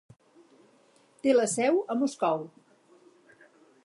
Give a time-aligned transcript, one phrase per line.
[1.25, 2.43] Té la seu a Moscou.